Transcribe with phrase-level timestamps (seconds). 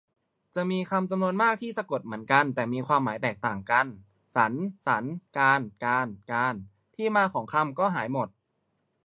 [0.55, 3.85] จะมีคำจำนวนมากที่สะกดเหมือนกันแต่มีความหมายที่แตกต่างกัน
[4.35, 4.53] สรร
[4.87, 5.05] สัน
[5.37, 6.61] การ กาน กาญจน์
[6.95, 8.29] ที่มาของคำก็หายหมด